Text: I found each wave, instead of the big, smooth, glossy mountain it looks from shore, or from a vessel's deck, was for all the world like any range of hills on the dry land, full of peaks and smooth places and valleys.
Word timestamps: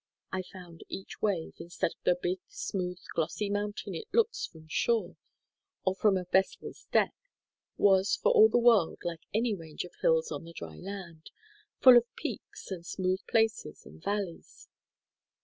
I 0.31 0.41
found 0.41 0.83
each 0.89 1.21
wave, 1.21 1.53
instead 1.59 1.91
of 1.93 2.03
the 2.05 2.17
big, 2.19 2.39
smooth, 2.47 2.97
glossy 3.13 3.51
mountain 3.51 3.93
it 3.93 4.11
looks 4.11 4.47
from 4.47 4.67
shore, 4.67 5.15
or 5.85 5.93
from 5.93 6.17
a 6.17 6.23
vessel's 6.23 6.87
deck, 6.91 7.13
was 7.77 8.15
for 8.15 8.31
all 8.31 8.49
the 8.49 8.57
world 8.57 8.97
like 9.03 9.21
any 9.31 9.53
range 9.53 9.83
of 9.83 9.93
hills 10.01 10.31
on 10.31 10.43
the 10.43 10.53
dry 10.53 10.75
land, 10.77 11.29
full 11.81 11.97
of 11.97 12.15
peaks 12.15 12.71
and 12.71 12.83
smooth 12.83 13.19
places 13.27 13.85
and 13.85 14.01
valleys. 14.03 14.69